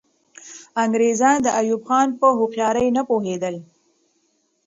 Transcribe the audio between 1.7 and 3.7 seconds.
خان په هوښیاري نه پوهېدل.